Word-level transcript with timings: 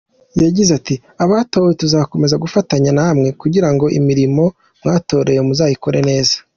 Yagize 0.43 0.71
ati 0.79 0.95
“Abatowe 1.23 1.69
tuzakomeza 1.81 2.41
gufatanya 2.43 2.91
namwe 2.97 3.29
kugira 3.41 3.69
ngo 3.73 3.85
imirimo 3.99 4.43
mwatorewe 4.81 5.41
muzayikore 5.47 5.99
neza. 6.09 6.35